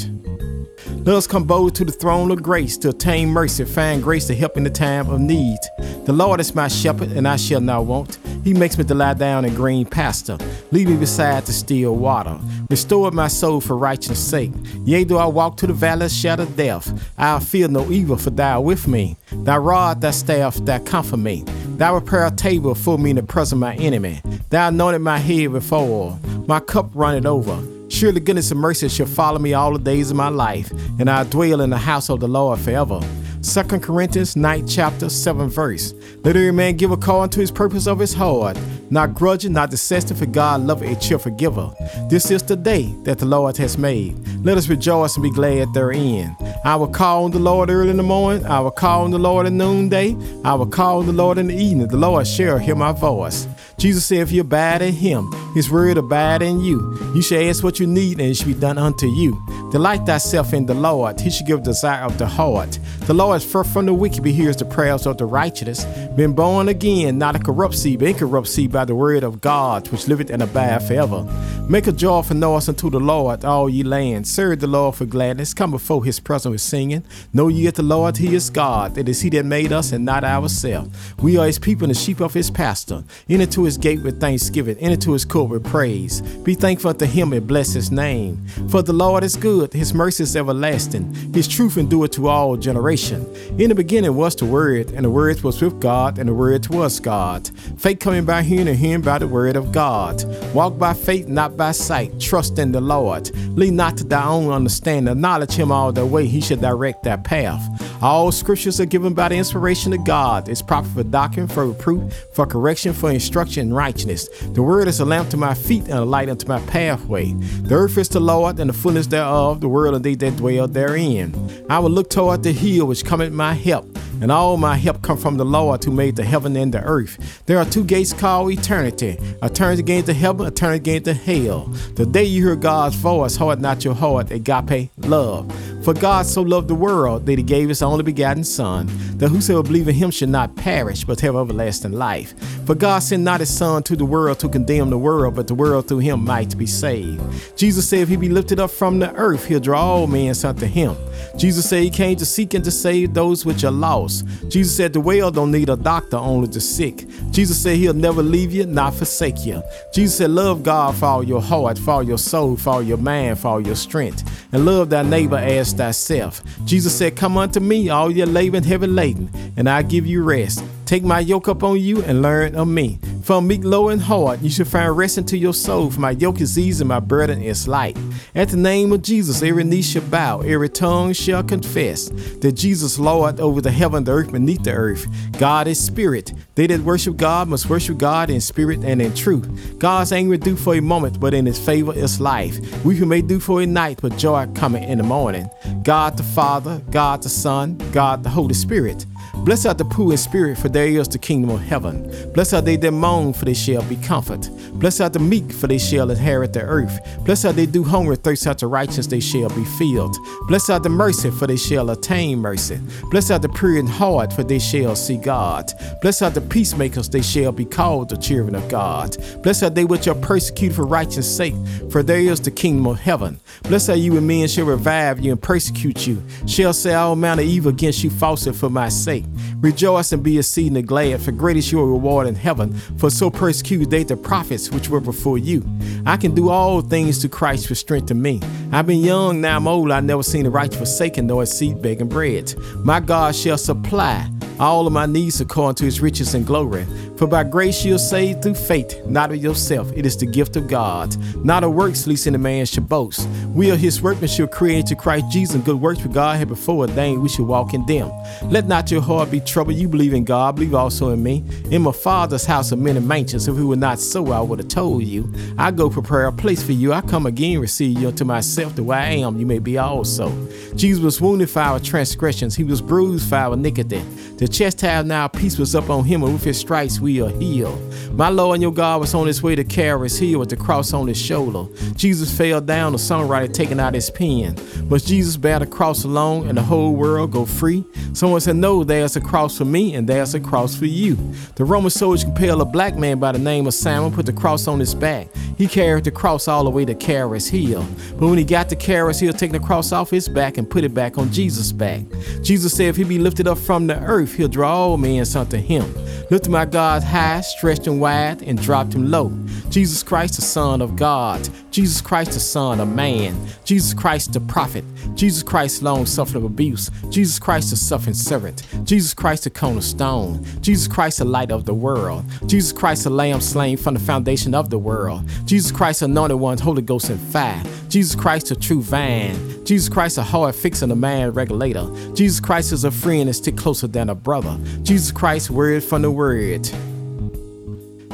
Let 1.04 1.16
us 1.16 1.26
come 1.26 1.44
bold 1.44 1.74
to 1.76 1.84
the 1.84 1.92
throne 1.92 2.30
of 2.30 2.42
grace 2.42 2.78
to 2.78 2.88
attain 2.88 3.28
mercy, 3.28 3.64
find 3.64 4.02
grace 4.02 4.26
to 4.26 4.34
help 4.34 4.56
in 4.56 4.64
the 4.64 4.70
time 4.70 5.08
of 5.10 5.20
need. 5.20 5.58
The 6.04 6.12
Lord 6.12 6.40
is 6.40 6.54
my 6.54 6.68
shepherd, 6.68 7.12
and 7.12 7.28
I 7.28 7.36
shall 7.36 7.60
not 7.60 7.84
want. 7.84 8.18
He 8.44 8.54
makes 8.54 8.78
me 8.78 8.84
to 8.84 8.94
lie 8.94 9.14
down 9.14 9.44
in 9.44 9.54
green 9.54 9.84
pasture, 9.84 10.38
lead 10.70 10.88
me 10.88 10.96
beside 10.96 11.44
the 11.44 11.52
still 11.52 11.96
water. 11.96 12.38
Restore 12.70 13.10
my 13.10 13.28
soul 13.28 13.60
for 13.60 13.76
righteousness' 13.76 14.26
sake. 14.26 14.52
Yea, 14.84 15.04
do 15.04 15.18
I 15.18 15.26
walk 15.26 15.58
to 15.58 15.66
the 15.66 15.72
valley 15.74 16.06
of 16.06 16.12
shadow 16.12 16.46
death, 16.46 16.90
I'll 17.18 17.40
fear 17.40 17.68
no 17.68 17.90
evil, 17.90 18.16
for 18.16 18.30
thou 18.30 18.62
with 18.62 18.88
me. 18.88 19.16
Thy 19.32 19.58
rod, 19.58 20.00
thy 20.00 20.12
staff, 20.12 20.56
thou 20.56 20.78
comfort 20.78 21.18
me. 21.18 21.44
Thou 21.78 22.00
prepare 22.00 22.26
a 22.26 22.32
table 22.32 22.74
for 22.74 22.98
me 22.98 23.10
in 23.10 23.16
the 23.16 23.22
presence 23.22 23.52
of 23.52 23.58
my 23.60 23.76
enemy. 23.76 24.20
Thou 24.50 24.66
anointed 24.66 25.00
my 25.00 25.18
head 25.18 25.50
oil. 25.70 26.18
My 26.48 26.58
cup 26.58 26.90
runneth 26.92 27.24
over. 27.24 27.62
Surely 27.88 28.18
goodness 28.18 28.50
and 28.50 28.58
mercy 28.58 28.88
shall 28.88 29.06
follow 29.06 29.38
me 29.38 29.54
all 29.54 29.72
the 29.72 29.78
days 29.78 30.10
of 30.10 30.16
my 30.16 30.28
life, 30.28 30.72
and 30.98 31.08
I'll 31.08 31.24
dwell 31.24 31.60
in 31.60 31.70
the 31.70 31.78
house 31.78 32.10
of 32.10 32.18
the 32.18 32.26
Lord 32.26 32.58
forever. 32.58 33.00
2 33.42 33.62
Corinthians 33.78 34.36
9 34.36 34.66
chapter 34.66 35.08
7 35.08 35.48
verse. 35.48 35.94
Let 36.24 36.36
every 36.36 36.50
man 36.50 36.76
give 36.76 36.90
according 36.90 37.30
to 37.30 37.40
his 37.40 37.50
purpose 37.50 37.86
of 37.86 37.98
his 37.98 38.12
heart, 38.12 38.58
not 38.90 39.14
grudging, 39.14 39.52
not 39.52 39.70
dissenting, 39.70 40.16
for 40.16 40.26
God 40.26 40.62
loveth 40.62 40.90
a 40.90 41.00
cheerful 41.00 41.32
giver. 41.32 41.70
This 42.08 42.30
is 42.30 42.42
the 42.42 42.56
day 42.56 42.92
that 43.04 43.18
the 43.18 43.26
Lord 43.26 43.56
has 43.58 43.78
made. 43.78 44.16
Let 44.44 44.58
us 44.58 44.68
rejoice 44.68 45.16
and 45.16 45.22
be 45.22 45.30
glad 45.30 45.72
therein. 45.72 46.36
I 46.64 46.74
will 46.76 46.88
call 46.88 47.24
on 47.24 47.30
the 47.30 47.38
Lord 47.38 47.70
early 47.70 47.90
in 47.90 47.96
the 47.96 48.02
morning. 48.02 48.44
I 48.44 48.60
will 48.60 48.72
call 48.72 49.04
on 49.04 49.12
the 49.12 49.18
Lord 49.18 49.46
at 49.46 49.52
noonday. 49.52 50.16
I 50.44 50.54
will 50.54 50.66
call 50.66 50.98
on 50.98 51.06
the 51.06 51.12
Lord 51.12 51.38
in 51.38 51.46
the 51.46 51.56
evening. 51.56 51.88
The 51.88 51.96
Lord 51.96 52.26
shall 52.26 52.58
hear 52.58 52.74
my 52.74 52.92
voice. 52.92 53.46
Jesus 53.78 54.06
said, 54.06 54.18
if 54.18 54.32
you 54.32 54.40
abide 54.40 54.82
in 54.82 54.92
him, 54.92 55.30
His 55.54 55.70
word 55.70 55.98
abide 55.98 56.42
in 56.42 56.60
you. 56.60 56.98
You 57.14 57.22
shall 57.22 57.40
ask 57.48 57.62
what 57.62 57.78
you 57.78 57.86
need, 57.86 58.18
and 58.18 58.28
it 58.30 58.34
shall 58.34 58.48
be 58.48 58.54
done 58.54 58.76
unto 58.76 59.06
you. 59.06 59.40
Delight 59.70 60.04
thyself 60.04 60.52
in 60.52 60.66
the 60.66 60.74
Lord. 60.74 61.20
He 61.20 61.30
shall 61.30 61.46
give 61.46 61.62
desire 61.62 62.02
of 62.02 62.18
the 62.18 62.26
heart. 62.26 62.78
The 63.06 63.14
Lord 63.14 63.36
is 63.36 63.50
far 63.50 63.64
from 63.64 63.86
the 63.86 63.94
wicked, 63.94 64.22
but 64.22 64.32
hears 64.32 64.56
the 64.56 64.64
prayers 64.64 65.06
of 65.06 65.18
the 65.18 65.26
righteous. 65.26 65.84
Been 66.16 66.32
born 66.32 66.68
again, 66.68 67.18
not 67.18 67.36
a 67.36 67.38
corrupt 67.38 67.74
seed, 67.74 68.00
but 68.00 68.08
incorrupt 68.08 68.48
seed 68.48 68.72
by 68.72 68.84
the 68.84 68.94
word 68.94 69.22
of 69.22 69.40
God, 69.40 69.86
which 69.88 70.08
liveth 70.08 70.30
and 70.30 70.42
abide 70.42 70.82
forever. 70.82 71.22
Make 71.68 71.86
a 71.86 71.92
joyful 71.92 72.36
noise 72.36 72.68
unto 72.68 72.88
the 72.90 72.98
Lord, 72.98 73.44
all 73.44 73.68
ye 73.68 73.82
lands. 73.82 74.32
Serve 74.32 74.60
the 74.60 74.66
Lord 74.66 74.96
for 74.96 75.04
gladness. 75.04 75.54
Come 75.54 75.70
before 75.70 76.04
his 76.04 76.18
presence 76.18 76.50
with 76.50 76.60
singing. 76.62 77.04
Know 77.32 77.48
ye 77.48 77.66
that 77.66 77.74
the 77.74 77.82
Lord, 77.82 78.16
he 78.16 78.34
is 78.34 78.48
God. 78.50 78.96
It 78.96 79.08
is 79.08 79.20
he 79.20 79.28
that 79.30 79.44
made 79.44 79.70
us 79.70 79.92
and 79.92 80.04
not 80.04 80.24
ourselves. 80.24 80.90
We 81.20 81.36
are 81.36 81.46
his 81.46 81.58
people 81.58 81.84
and 81.84 81.94
the 81.94 81.98
sheep 81.98 82.20
of 82.20 82.32
his 82.32 82.50
pastor. 82.50 83.04
Enter 83.28 83.46
to 83.46 83.64
his 83.68 83.76
gate 83.76 84.02
with 84.02 84.18
thanksgiving. 84.18 84.78
Enter 84.78 84.96
to 84.96 85.12
his 85.12 85.26
court 85.26 85.50
with 85.50 85.64
praise. 85.64 86.22
Be 86.42 86.54
thankful 86.54 86.90
unto 86.90 87.04
him 87.04 87.34
and 87.34 87.46
bless 87.46 87.74
his 87.74 87.90
name. 87.90 88.46
For 88.70 88.80
the 88.80 88.94
Lord 88.94 89.22
is 89.22 89.36
good. 89.36 89.74
His 89.74 89.92
mercy 89.92 90.22
is 90.22 90.34
everlasting. 90.34 91.12
His 91.34 91.46
truth 91.46 91.76
endureth 91.76 92.12
to 92.12 92.28
all 92.28 92.56
generation. 92.56 93.26
In 93.58 93.68
the 93.68 93.74
beginning 93.74 94.16
was 94.16 94.34
the 94.34 94.46
Word, 94.46 94.90
and 94.92 95.04
the 95.04 95.10
Word 95.10 95.42
was 95.42 95.60
with 95.60 95.78
God, 95.80 96.18
and 96.18 96.28
the 96.30 96.34
Word 96.34 96.66
was 96.68 96.98
God. 96.98 97.48
Faith 97.76 97.98
coming 98.00 98.24
by 98.24 98.42
hearing, 98.42 98.68
and 98.68 98.78
hearing 98.78 99.02
by 99.02 99.18
the 99.18 99.28
Word 99.28 99.56
of 99.56 99.70
God. 99.70 100.24
Walk 100.54 100.78
by 100.78 100.94
faith, 100.94 101.28
not 101.28 101.56
by 101.56 101.72
sight. 101.72 102.18
Trust 102.18 102.58
in 102.58 102.72
the 102.72 102.80
Lord. 102.80 103.30
Lean 103.58 103.76
not 103.76 103.98
to 103.98 104.04
thy 104.04 104.24
own 104.24 104.50
understanding. 104.50 105.12
Acknowledge 105.12 105.52
him 105.52 105.70
all 105.70 105.92
the 105.92 106.06
way. 106.06 106.26
He 106.26 106.40
should 106.40 106.62
direct 106.62 107.02
thy 107.02 107.16
path. 107.16 107.62
All 108.00 108.30
scriptures 108.30 108.80
are 108.80 108.86
given 108.86 109.12
by 109.12 109.28
the 109.28 109.34
inspiration 109.34 109.92
of 109.92 110.04
God. 110.04 110.48
It's 110.48 110.62
proper 110.62 110.88
for 110.88 111.02
doctrine, 111.02 111.48
for 111.48 111.66
reproof, 111.66 112.14
for 112.32 112.46
correction, 112.46 112.92
for 112.92 113.10
instruction 113.10 113.68
in 113.68 113.74
righteousness. 113.74 114.28
The 114.52 114.62
word 114.62 114.86
is 114.86 115.00
a 115.00 115.04
lamp 115.04 115.30
to 115.30 115.36
my 115.36 115.54
feet 115.54 115.82
and 115.84 115.94
a 115.94 116.04
light 116.04 116.28
unto 116.28 116.46
my 116.46 116.60
pathway. 116.66 117.32
The 117.32 117.74
earth 117.74 117.98
is 117.98 118.08
the 118.08 118.20
Lord 118.20 118.60
and 118.60 118.70
the 118.70 118.74
fullness 118.74 119.08
thereof, 119.08 119.60
the 119.60 119.68
world 119.68 119.96
and 119.96 120.04
they 120.04 120.14
that 120.14 120.36
dwell 120.36 120.68
therein. 120.68 121.34
I 121.68 121.80
will 121.80 121.90
look 121.90 122.08
toward 122.08 122.44
the 122.44 122.52
hill 122.52 122.86
which 122.86 123.04
cometh 123.04 123.32
my 123.32 123.54
help 123.54 123.86
and 124.20 124.32
all 124.32 124.56
my 124.56 124.76
help 124.76 125.02
come 125.02 125.16
from 125.16 125.36
the 125.36 125.44
Lord 125.44 125.84
who 125.84 125.90
made 125.90 126.16
the 126.16 126.24
heaven 126.24 126.56
and 126.56 126.72
the 126.72 126.82
earth. 126.82 127.42
There 127.46 127.58
are 127.58 127.64
two 127.64 127.84
gates 127.84 128.12
called 128.12 128.50
eternity. 128.50 129.18
A 129.42 129.48
turn 129.48 129.78
against 129.78 130.06
the 130.06 130.14
heaven, 130.14 130.46
a 130.46 130.50
turn 130.50 130.74
against 130.74 131.04
the 131.04 131.14
hell. 131.14 131.66
The 131.94 132.06
day 132.06 132.24
you 132.24 132.44
hear 132.46 132.56
God's 132.56 132.96
voice, 132.96 133.36
hold 133.36 133.60
not 133.60 133.84
your 133.84 133.94
heart, 133.94 134.30
agape 134.30 134.90
love. 134.98 135.52
For 135.84 135.94
God 135.94 136.26
so 136.26 136.42
loved 136.42 136.68
the 136.68 136.74
world 136.74 137.26
that 137.26 137.38
he 137.38 137.44
gave 137.44 137.68
his 137.68 137.82
only 137.82 138.02
begotten 138.02 138.44
Son, 138.44 138.86
that 139.18 139.28
whosoever 139.28 139.62
believe 139.62 139.88
in 139.88 139.94
him 139.94 140.10
should 140.10 140.28
not 140.28 140.54
perish, 140.56 141.04
but 141.04 141.20
have 141.20 141.36
everlasting 141.36 141.92
life. 141.92 142.34
For 142.66 142.74
God 142.74 142.98
sent 142.98 143.22
not 143.22 143.40
his 143.40 143.56
Son 143.56 143.82
to 143.84 143.96
the 143.96 144.04
world 144.04 144.38
to 144.40 144.48
condemn 144.48 144.90
the 144.90 144.98
world, 144.98 145.36
but 145.36 145.46
the 145.46 145.54
world 145.54 145.88
through 145.88 146.00
him 146.00 146.24
might 146.24 146.58
be 146.58 146.66
saved. 146.66 147.22
Jesus 147.56 147.88
said, 147.88 148.00
If 148.00 148.08
he 148.08 148.16
be 148.16 148.28
lifted 148.28 148.60
up 148.60 148.70
from 148.70 148.98
the 148.98 149.14
earth, 149.14 149.46
he'll 149.46 149.60
draw 149.60 149.80
all 149.80 150.06
men 150.06 150.34
unto 150.44 150.66
him. 150.66 150.96
Jesus 151.36 151.68
said 151.68 151.82
he 151.82 151.90
came 151.90 152.16
to 152.16 152.26
seek 152.26 152.54
and 152.54 152.64
to 152.64 152.70
save 152.70 153.14
those 153.14 153.46
which 153.46 153.64
are 153.64 153.70
lost. 153.70 154.07
Jesus 154.48 154.76
said 154.76 154.92
the 154.92 155.00
well 155.00 155.30
don't 155.30 155.50
need 155.50 155.68
a 155.68 155.76
doctor, 155.76 156.16
only 156.16 156.48
the 156.48 156.60
sick. 156.60 157.06
Jesus 157.30 157.60
said 157.60 157.76
he'll 157.76 157.94
never 157.94 158.22
leave 158.22 158.52
you, 158.52 158.66
not 158.66 158.94
forsake 158.94 159.44
you. 159.44 159.62
Jesus 159.94 160.18
said, 160.18 160.30
Love 160.30 160.62
God 160.62 160.94
for 160.96 161.06
all 161.06 161.24
your 161.24 161.40
heart, 161.40 161.78
for 161.78 161.90
all 161.92 162.02
your 162.02 162.18
soul, 162.18 162.56
for 162.56 162.70
all 162.70 162.82
your 162.82 162.98
mind, 162.98 163.38
for 163.38 163.48
all 163.48 163.60
your 163.60 163.76
strength, 163.76 164.22
and 164.52 164.64
love 164.64 164.90
thy 164.90 165.02
neighbor 165.02 165.36
as 165.36 165.72
thyself. 165.72 166.42
Jesus 166.64 166.96
said, 166.96 167.16
Come 167.16 167.36
unto 167.36 167.60
me, 167.60 167.88
all 167.88 168.10
your 168.10 168.26
labor 168.26 168.56
and 168.56 168.66
heavy 168.66 168.86
laden, 168.86 169.30
and 169.56 169.68
I'll 169.68 169.82
give 169.82 170.06
you 170.06 170.22
rest. 170.22 170.62
Take 170.88 171.04
my 171.04 171.20
yoke 171.20 171.48
up 171.48 171.62
on 171.62 171.78
you 171.78 172.02
and 172.02 172.22
learn 172.22 172.54
of 172.54 172.66
me. 172.66 172.98
For 173.22 173.42
meek, 173.42 173.62
low, 173.62 173.90
and 173.90 174.00
hard, 174.00 174.40
you 174.40 174.48
shall 174.48 174.64
find 174.64 174.96
rest 174.96 175.18
into 175.18 175.36
your 175.36 175.52
soul. 175.52 175.90
For 175.90 176.00
my 176.00 176.12
yoke 176.12 176.40
is 176.40 176.58
easy, 176.58 176.82
my 176.82 176.98
burden 176.98 177.42
is 177.42 177.68
light. 177.68 177.94
At 178.34 178.48
the 178.48 178.56
name 178.56 178.90
of 178.94 179.02
Jesus, 179.02 179.42
every 179.42 179.64
knee 179.64 179.82
shall 179.82 180.00
bow, 180.00 180.40
every 180.40 180.70
tongue 180.70 181.12
shall 181.12 181.42
confess 181.42 182.08
that 182.08 182.52
Jesus 182.52 182.98
Lord 182.98 183.38
over 183.38 183.60
the 183.60 183.70
heaven, 183.70 184.04
the 184.04 184.12
earth, 184.12 184.32
beneath 184.32 184.62
the 184.62 184.72
earth. 184.72 185.06
God 185.38 185.66
is 185.66 185.78
spirit. 185.78 186.32
They 186.54 186.66
that 186.68 186.80
worship 186.80 187.18
God 187.18 187.48
must 187.48 187.68
worship 187.68 187.98
God 187.98 188.30
in 188.30 188.40
spirit 188.40 188.82
and 188.82 189.02
in 189.02 189.14
truth. 189.14 189.78
God's 189.78 190.12
anger 190.12 190.38
do 190.38 190.56
for 190.56 190.74
a 190.74 190.80
moment, 190.80 191.20
but 191.20 191.34
in 191.34 191.44
his 191.44 191.58
favor 191.58 191.92
is 191.92 192.18
life. 192.18 192.56
We 192.82 192.96
who 192.96 193.04
may 193.04 193.20
do 193.20 193.40
for 193.40 193.60
a 193.60 193.66
night, 193.66 193.98
but 194.00 194.16
joy 194.16 194.46
coming 194.54 194.84
in 194.84 194.96
the 194.96 195.04
morning. 195.04 195.50
God 195.82 196.16
the 196.16 196.22
Father, 196.22 196.80
God 196.90 197.22
the 197.22 197.28
Son, 197.28 197.76
God 197.92 198.22
the 198.22 198.30
Holy 198.30 198.54
Spirit. 198.54 199.04
Blessed 199.48 199.64
are 199.64 199.72
the 199.72 199.86
poor 199.86 200.12
in 200.12 200.18
spirit, 200.18 200.58
for 200.58 200.68
theirs 200.68 200.94
is 200.94 201.08
the 201.08 201.18
kingdom 201.18 201.48
of 201.48 201.62
heaven. 201.62 202.02
Blessed 202.34 202.52
are 202.52 202.60
they 202.60 202.76
that 202.76 202.92
mourn, 202.92 203.32
for 203.32 203.46
they 203.46 203.54
shall 203.54 203.80
be 203.84 203.96
comforted. 203.96 204.52
Blessed 204.78 205.00
are 205.00 205.08
the 205.08 205.18
meek, 205.18 205.52
for 205.52 205.66
they 205.66 205.78
shall 205.78 206.10
inherit 206.10 206.52
the 206.52 206.60
earth. 206.60 207.00
Blessed 207.24 207.46
are 207.46 207.52
they 207.54 207.64
do 207.64 207.82
hunger 207.82 208.12
and 208.12 208.22
thirst 208.22 208.46
after 208.46 208.68
righteousness, 208.68 209.06
they 209.06 209.20
shall 209.20 209.48
be 209.48 209.64
filled. 209.78 210.18
Blessed 210.48 210.68
are 210.68 210.78
the 210.78 210.90
mercy, 210.90 211.30
for 211.30 211.46
they 211.46 211.56
shall 211.56 211.88
attain 211.88 212.40
mercy. 212.40 212.78
Blessed 213.10 213.30
are 213.30 213.38
the 213.38 213.48
pure 213.48 213.78
in 213.78 213.86
heart, 213.86 214.34
for 214.34 214.44
they 214.44 214.58
shall 214.58 214.94
see 214.94 215.16
God. 215.16 215.72
Blessed 216.02 216.24
are 216.24 216.30
the 216.30 216.42
peacemakers, 216.42 217.08
they 217.08 217.22
shall 217.22 217.50
be 217.50 217.64
called 217.64 218.10
the 218.10 218.18
children 218.18 218.54
of 218.54 218.68
God. 218.68 219.16
Blessed 219.42 219.62
are 219.62 219.70
they 219.70 219.86
which 219.86 220.08
are 220.08 220.14
persecuted 220.14 220.76
for 220.76 220.84
righteousness' 220.84 221.34
sake, 221.34 221.54
for 221.90 222.02
theirs 222.02 222.32
is 222.32 222.40
the 222.42 222.50
kingdom 222.50 222.86
of 222.86 223.00
heaven. 223.00 223.40
Blessed 223.62 223.88
are 223.88 223.96
you 223.96 224.12
when 224.12 224.26
men 224.26 224.46
shall 224.46 224.66
revive 224.66 225.20
you 225.20 225.32
and 225.32 225.40
persecute 225.40 226.06
you, 226.06 226.22
shall 226.46 226.74
say 226.74 226.92
all 226.92 227.16
manner 227.16 227.40
of 227.40 227.48
evil 227.48 227.70
against 227.70 228.04
you 228.04 228.10
falsely 228.10 228.52
for 228.52 228.68
my 228.68 228.90
sake. 228.90 229.24
Rejoice 229.60 230.12
and 230.12 230.22
be 230.22 230.38
exceedingly 230.38 230.82
glad, 230.82 231.20
for 231.20 231.32
great 231.32 231.56
is 231.56 231.70
your 231.70 231.86
reward 231.86 232.26
in 232.26 232.34
heaven. 232.34 232.72
For 232.98 233.10
so 233.10 233.30
persecuted 233.30 233.90
they 233.90 234.04
the 234.04 234.16
prophets 234.16 234.70
which 234.70 234.88
were 234.88 235.00
before 235.00 235.38
you. 235.38 235.64
I 236.06 236.16
can 236.16 236.34
do 236.34 236.48
all 236.48 236.80
things 236.80 237.18
to 237.20 237.28
Christ 237.28 237.68
which 237.68 237.78
strengthen 237.78 238.20
me. 238.22 238.40
I've 238.72 238.86
been 238.86 239.00
young, 239.00 239.40
now 239.40 239.56
I'm 239.56 239.68
old. 239.68 239.90
I 239.90 240.00
never 240.00 240.22
seen 240.22 240.44
the 240.44 240.50
righteous 240.50 240.78
forsaken, 240.78 241.26
nor 241.26 241.42
a 241.42 241.46
seed 241.46 241.82
begging 241.82 242.08
bread. 242.08 242.54
My 242.84 243.00
God 243.00 243.34
shall 243.34 243.58
supply 243.58 244.30
all 244.60 244.86
of 244.86 244.92
my 244.92 245.06
needs 245.06 245.40
according 245.40 245.76
to 245.76 245.84
his 245.84 246.00
riches 246.00 246.34
and 246.34 246.46
glory. 246.46 246.86
For 247.18 247.26
by 247.26 247.42
grace 247.42 247.84
you're 247.84 247.98
saved 247.98 248.42
through 248.44 248.54
faith, 248.54 249.04
not 249.04 249.32
of 249.32 249.38
yourself. 249.38 249.90
It 249.96 250.06
is 250.06 250.16
the 250.16 250.24
gift 250.24 250.54
of 250.54 250.68
God, 250.68 251.16
not 251.44 251.64
of 251.64 251.74
works, 251.74 252.06
least 252.06 252.28
any 252.28 252.38
man 252.38 252.64
should 252.64 252.88
boast. 252.88 253.28
We 253.48 253.72
are 253.72 253.76
his 253.76 254.00
workmanship 254.00 254.52
created 254.52 254.86
to 254.86 254.94
Christ 254.94 255.24
Jesus, 255.28 255.56
and 255.56 255.64
good 255.64 255.80
works 255.80 255.98
for 255.98 256.10
God 256.10 256.36
had 256.36 256.46
before 256.46 256.86
ordained 256.88 257.20
we 257.20 257.28
should 257.28 257.48
walk 257.48 257.74
in 257.74 257.84
them. 257.86 258.12
Let 258.44 258.68
not 258.68 258.92
your 258.92 259.02
heart 259.02 259.32
be 259.32 259.40
troubled. 259.40 259.76
You 259.76 259.88
believe 259.88 260.14
in 260.14 260.22
God, 260.22 260.54
believe 260.54 260.76
also 260.76 261.10
in 261.10 261.20
me. 261.20 261.42
In 261.72 261.82
my 261.82 261.90
Father's 261.90 262.44
house 262.44 262.72
are 262.72 262.76
many 262.76 263.00
mansions. 263.00 263.48
If 263.48 263.58
it 263.58 263.64
were 263.64 263.74
not 263.74 263.98
so, 263.98 264.30
I 264.30 264.40
would 264.40 264.60
have 264.60 264.68
told 264.68 265.02
you. 265.02 265.28
I 265.58 265.72
go 265.72 265.90
prepare 265.90 266.26
a 266.26 266.32
place 266.32 266.62
for 266.62 266.70
you. 266.70 266.92
I 266.92 267.00
come 267.00 267.26
again, 267.26 267.58
receive 267.58 267.98
you 267.98 268.08
unto 268.08 268.24
myself. 268.24 268.76
The 268.76 268.84
way 268.84 268.96
I 268.96 269.10
am, 269.26 269.40
you 269.40 269.46
may 269.46 269.58
be 269.58 269.76
also. 269.76 270.30
Jesus 270.76 271.02
was 271.02 271.20
wounded 271.20 271.50
for 271.50 271.62
our 271.62 271.80
transgressions, 271.80 272.54
he 272.54 272.62
was 272.62 272.80
bruised 272.80 273.28
for 273.28 273.34
our 273.34 273.54
iniquity. 273.54 274.04
The 274.36 274.46
chastisement 274.46 275.08
now 275.08 275.26
peace 275.26 275.58
was 275.58 275.74
up 275.74 275.90
on 275.90 276.04
him, 276.04 276.22
and 276.22 276.32
with 276.32 276.44
his 276.44 276.60
stripes 276.60 277.00
we 277.00 277.07
are 277.08 277.30
healed. 277.30 277.80
My 278.12 278.28
Lord 278.28 278.56
and 278.56 278.62
your 278.62 278.72
God 278.72 279.00
was 279.00 279.14
on 279.14 279.26
his 279.26 279.42
way 279.42 279.54
to 279.54 279.64
Calvary's 279.64 280.18
hill 280.18 280.40
with 280.40 280.50
the 280.50 280.56
cross 280.56 280.92
on 280.92 281.06
his 281.06 281.20
shoulder. 281.20 281.72
Jesus 281.94 282.36
fell 282.36 282.60
down, 282.60 282.92
the 282.92 282.98
songwriter 282.98 283.52
taking 283.52 283.80
out 283.80 283.94
his 283.94 284.10
pen. 284.10 284.56
Must 284.88 285.06
Jesus 285.06 285.36
bear 285.36 285.58
the 285.58 285.66
cross 285.66 286.04
alone 286.04 286.48
and 286.48 286.58
the 286.58 286.62
whole 286.62 286.94
world 286.94 287.32
go 287.32 287.44
free? 287.44 287.84
Someone 288.12 288.40
said, 288.40 288.56
No, 288.56 288.84
there's 288.84 289.16
a 289.16 289.20
cross 289.20 289.56
for 289.58 289.64
me 289.64 289.94
and 289.94 290.08
there's 290.08 290.34
a 290.34 290.40
cross 290.40 290.74
for 290.74 290.86
you. 290.86 291.16
The 291.56 291.64
Roman 291.64 291.90
soldiers 291.90 292.24
compelled 292.24 292.60
a 292.60 292.64
black 292.64 292.96
man 292.96 293.18
by 293.18 293.32
the 293.32 293.38
name 293.38 293.66
of 293.66 293.74
Simon, 293.74 294.12
put 294.12 294.26
the 294.26 294.32
cross 294.32 294.66
on 294.66 294.80
his 294.80 294.94
back. 294.94 295.28
He 295.56 295.66
carried 295.66 296.04
the 296.04 296.10
cross 296.10 296.48
all 296.48 296.64
the 296.64 296.70
way 296.70 296.84
to 296.84 296.94
Calvary's 296.94 297.48
hill. 297.48 297.86
But 298.18 298.28
when 298.28 298.38
he 298.38 298.44
got 298.44 298.68
to 298.68 298.76
Calvary's 298.76 299.20
hill, 299.20 299.32
take 299.32 299.52
the 299.52 299.60
cross 299.60 299.92
off 299.92 300.10
his 300.10 300.28
back 300.28 300.56
and 300.56 300.68
put 300.68 300.84
it 300.84 300.94
back 300.94 301.18
on 301.18 301.32
Jesus' 301.32 301.72
back. 301.72 302.02
Jesus 302.42 302.72
said, 302.72 302.86
If 302.86 302.96
he 302.96 303.04
be 303.04 303.18
lifted 303.18 303.48
up 303.48 303.58
from 303.58 303.86
the 303.86 303.98
earth, 304.00 304.34
he'll 304.34 304.48
draw 304.48 304.72
all 304.72 304.96
men 304.96 305.24
unto 305.34 305.56
him. 305.56 305.84
Lifted 306.30 306.50
my 306.50 306.66
God 306.66 307.02
high, 307.02 307.40
stretched 307.40 307.86
him 307.86 308.00
wide, 308.00 308.42
and 308.42 308.60
dropped 308.60 308.92
him 308.92 309.10
low. 309.10 309.32
Jesus 309.70 310.02
Christ, 310.02 310.36
the 310.36 310.42
Son 310.42 310.82
of 310.82 310.94
God. 310.94 311.48
Jesus 311.70 312.02
Christ, 312.02 312.32
the 312.32 312.40
Son 312.40 312.80
of 312.80 312.88
Man. 312.94 313.34
Jesus 313.64 313.94
Christ, 313.94 314.34
the 314.34 314.40
prophet. 314.40 314.84
Jesus 315.14 315.42
Christ, 315.42 315.82
long 315.82 316.06
suffering 316.06 316.44
of 316.44 316.50
abuse. 316.50 316.90
Jesus 317.10 317.38
Christ, 317.38 317.70
the 317.70 317.76
suffering 317.76 318.14
servant. 318.14 318.66
Jesus 318.84 319.14
Christ, 319.14 319.44
the 319.44 319.50
cornerstone. 319.50 320.44
Jesus 320.60 320.88
Christ, 320.88 321.18
the 321.18 321.24
light 321.24 321.50
of 321.50 321.64
the 321.64 321.74
world. 321.74 322.24
Jesus 322.46 322.72
Christ, 322.72 323.04
the 323.04 323.10
lamb 323.10 323.40
slain 323.40 323.76
from 323.76 323.94
the 323.94 324.00
foundation 324.00 324.54
of 324.54 324.70
the 324.70 324.78
world. 324.78 325.28
Jesus 325.44 325.72
Christ, 325.72 326.02
anointed 326.02 326.38
one, 326.38 326.58
Holy 326.58 326.82
Ghost 326.82 327.10
and 327.10 327.20
fire. 327.20 327.62
Jesus 327.88 328.14
Christ, 328.14 328.48
the 328.48 328.56
true 328.56 328.82
vine. 328.82 329.64
Jesus 329.64 329.88
Christ, 329.88 330.18
a 330.18 330.22
heart 330.22 330.54
fixing 330.54 330.90
a 330.90 330.96
man 330.96 331.32
regulator. 331.32 331.88
Jesus 332.14 332.40
Christ 332.40 332.72
is 332.72 332.84
a 332.84 332.90
friend 332.90 333.28
and 333.28 333.36
stick 333.36 333.56
closer 333.56 333.86
than 333.86 334.08
a 334.08 334.14
brother. 334.14 334.58
Jesus 334.82 335.12
Christ, 335.12 335.50
word 335.50 335.82
from 335.82 336.02
the 336.02 336.10
word. 336.10 336.68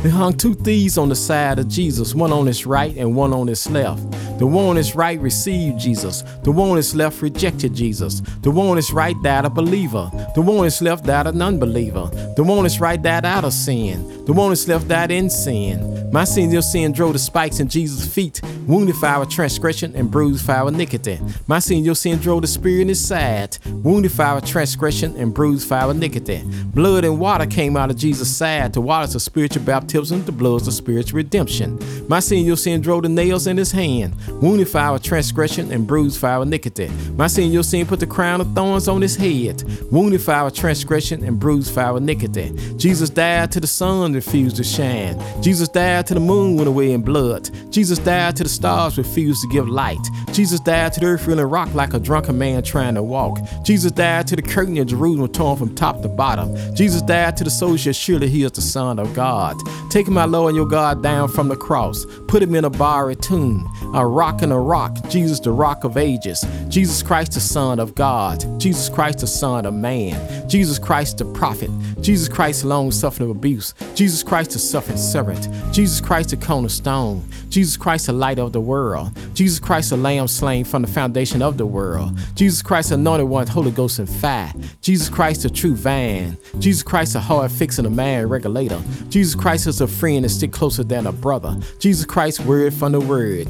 They 0.04 0.10
hung 0.10 0.34
two 0.34 0.52
thieves 0.52 0.98
on 0.98 1.08
the 1.08 1.16
side 1.16 1.58
of 1.58 1.66
Jesus, 1.66 2.14
one 2.14 2.30
on 2.30 2.44
his 2.44 2.66
right 2.66 2.94
and 2.94 3.16
one 3.16 3.32
on 3.32 3.46
his 3.46 3.70
left. 3.70 4.02
The 4.38 4.46
one 4.46 4.66
on 4.66 4.76
his 4.76 4.94
right 4.94 5.18
received 5.18 5.80
Jesus. 5.80 6.22
The 6.42 6.52
one 6.52 6.72
on 6.72 6.76
his 6.76 6.94
left 6.94 7.22
rejected 7.22 7.72
Jesus. 7.72 8.20
The 8.42 8.50
one 8.50 8.66
on 8.66 8.76
his 8.76 8.92
right 8.92 9.16
died 9.22 9.46
a 9.46 9.48
believer. 9.48 10.10
The 10.34 10.42
one 10.42 10.58
on 10.58 10.64
his 10.64 10.82
left 10.82 11.06
died 11.06 11.26
an 11.26 11.40
unbeliever. 11.40 12.10
The 12.36 12.44
one 12.44 12.58
on 12.58 12.64
his 12.64 12.80
right 12.80 13.00
died 13.00 13.24
out 13.24 13.44
of 13.44 13.54
sin. 13.54 14.26
The 14.26 14.34
one 14.34 14.44
on 14.44 14.50
his 14.50 14.68
left 14.68 14.88
died 14.88 15.10
in 15.10 15.30
sin. 15.30 16.03
My 16.14 16.22
sin, 16.22 16.52
your 16.52 16.62
sin 16.62 16.92
drove 16.92 17.14
the 17.14 17.18
spikes 17.18 17.58
in 17.58 17.66
Jesus' 17.66 18.06
feet, 18.06 18.40
wounded 18.68 18.94
for 18.94 19.06
our 19.06 19.26
transgression 19.26 19.96
and 19.96 20.08
bruised 20.08 20.46
for 20.46 20.52
our 20.52 20.68
iniquity. 20.68 21.18
My 21.48 21.58
sin, 21.58 21.84
your 21.84 21.96
sin 21.96 22.20
drove 22.20 22.42
the 22.42 22.46
spear 22.46 22.80
in 22.80 22.86
his 22.86 23.04
side, 23.04 23.58
wounded 23.66 24.12
for 24.12 24.22
our 24.22 24.40
transgression 24.40 25.16
and 25.16 25.34
bruised 25.34 25.66
for 25.66 25.74
our 25.74 25.90
iniquity. 25.90 26.44
Blood 26.66 27.04
and 27.04 27.18
water 27.18 27.46
came 27.46 27.76
out 27.76 27.90
of 27.90 27.96
Jesus' 27.96 28.34
side 28.34 28.72
to 28.74 28.80
water 28.80 29.12
the 29.12 29.18
spiritual 29.18 29.64
baptism, 29.64 30.24
the 30.24 30.30
blood 30.30 30.64
of 30.68 30.72
spiritual 30.72 31.16
redemption. 31.16 31.80
My 32.06 32.20
sin, 32.20 32.44
your 32.44 32.58
sin 32.58 32.80
drove 32.80 33.02
the 33.02 33.08
nails 33.08 33.48
in 33.48 33.56
his 33.56 33.72
hand, 33.72 34.14
wounded 34.40 34.68
for 34.68 34.78
our 34.78 35.00
transgression 35.00 35.72
and 35.72 35.84
bruised 35.84 36.20
for 36.20 36.28
our 36.28 36.44
iniquity. 36.44 36.92
My 37.16 37.26
sin, 37.26 37.50
your 37.50 37.64
sin 37.64 37.86
put 37.86 37.98
the 37.98 38.06
crown 38.06 38.40
of 38.40 38.54
thorns 38.54 38.86
on 38.86 39.02
his 39.02 39.16
head, 39.16 39.64
wounded 39.90 40.22
for 40.22 40.30
our 40.30 40.52
transgression 40.52 41.24
and 41.24 41.40
bruised 41.40 41.74
for 41.74 41.80
our 41.80 41.96
iniquity. 41.96 42.52
Jesus 42.76 43.10
died 43.10 43.50
to 43.50 43.58
the 43.58 43.66
sun 43.66 44.12
refused 44.12 44.54
to 44.58 44.62
shine. 44.62 45.20
Jesus 45.42 45.68
died 45.68 46.03
to 46.06 46.14
the 46.14 46.20
moon 46.20 46.56
went 46.56 46.68
away 46.68 46.92
in 46.92 47.02
blood. 47.02 47.50
Jesus 47.70 47.98
died 47.98 48.36
to 48.36 48.42
the 48.42 48.48
stars 48.48 48.98
refused 48.98 49.42
to 49.42 49.48
give 49.48 49.68
light. 49.68 49.98
Jesus 50.32 50.60
died 50.60 50.92
to 50.94 51.00
the 51.00 51.06
earth 51.06 51.24
feeling 51.24 51.44
rock 51.44 51.72
like 51.74 51.94
a 51.94 51.98
drunken 51.98 52.38
man 52.38 52.62
trying 52.62 52.94
to 52.94 53.02
walk. 53.02 53.38
Jesus 53.64 53.92
died 53.92 54.26
to 54.28 54.36
the 54.36 54.42
curtain 54.42 54.76
of 54.78 54.86
Jerusalem 54.86 55.30
torn 55.32 55.56
from 55.56 55.74
top 55.74 56.02
to 56.02 56.08
bottom. 56.08 56.54
Jesus 56.74 57.02
died 57.02 57.36
to 57.36 57.44
the 57.44 57.50
soldier, 57.50 57.92
surely 57.92 58.28
he 58.28 58.42
is 58.42 58.52
the 58.52 58.60
Son 58.60 58.98
of 58.98 59.14
God. 59.14 59.56
Take 59.90 60.08
my 60.08 60.24
Lord 60.24 60.50
and 60.50 60.56
your 60.56 60.66
God 60.66 61.02
down 61.02 61.28
from 61.28 61.48
the 61.48 61.56
cross. 61.56 62.04
Put 62.28 62.42
him 62.42 62.54
in 62.54 62.64
a 62.64 62.70
borrowed 62.70 63.22
tomb. 63.22 63.70
A 63.94 64.06
rock 64.06 64.42
and 64.42 64.52
a 64.52 64.58
rock. 64.58 64.96
Jesus, 65.08 65.40
the 65.40 65.52
rock 65.52 65.84
of 65.84 65.96
ages. 65.96 66.44
Jesus 66.68 67.02
Christ, 67.02 67.32
the 67.32 67.40
Son 67.40 67.78
of 67.78 67.94
God. 67.94 68.44
Jesus 68.60 68.88
Christ, 68.88 69.20
the 69.20 69.26
Son 69.26 69.66
of 69.66 69.74
man. 69.74 70.48
Jesus 70.48 70.78
Christ, 70.78 71.18
the 71.18 71.24
prophet. 71.26 71.70
Jesus 72.04 72.28
Christ, 72.28 72.66
long 72.66 72.90
suffering 72.90 73.30
of 73.30 73.34
abuse. 73.34 73.72
Jesus 73.94 74.22
Christ, 74.22 74.50
the 74.50 74.58
suffering 74.58 74.98
servant. 74.98 75.48
Jesus 75.72 76.02
Christ, 76.02 76.28
the 76.28 76.36
cornerstone. 76.36 77.24
Jesus 77.48 77.78
Christ, 77.78 78.08
the 78.08 78.12
light 78.12 78.38
of 78.38 78.52
the 78.52 78.60
world. 78.60 79.10
Jesus 79.32 79.58
Christ, 79.58 79.88
the 79.88 79.96
lamb 79.96 80.28
slain 80.28 80.66
from 80.66 80.82
the 80.82 80.88
foundation 80.88 81.40
of 81.40 81.56
the 81.56 81.64
world. 81.64 82.14
Jesus 82.34 82.60
Christ, 82.60 82.90
anointed 82.90 83.26
one, 83.26 83.46
Holy 83.46 83.70
Ghost 83.70 83.98
and 84.00 84.08
fire. 84.08 84.52
Jesus 84.82 85.08
Christ, 85.08 85.44
the 85.44 85.48
true 85.48 85.74
vine. 85.74 86.36
Jesus 86.58 86.82
Christ, 86.82 87.14
a 87.14 87.20
hard 87.20 87.50
fixing 87.50 87.86
a 87.86 87.90
man 87.90 88.28
regulator. 88.28 88.82
Jesus 89.08 89.34
Christ 89.34 89.66
is 89.66 89.80
a 89.80 89.86
friend 89.86 90.26
that 90.26 90.28
stick 90.28 90.52
closer 90.52 90.84
than 90.84 91.06
a 91.06 91.12
brother. 91.12 91.58
Jesus 91.78 92.04
Christ, 92.04 92.40
word 92.40 92.74
from 92.74 92.92
the 92.92 93.00
word. 93.00 93.48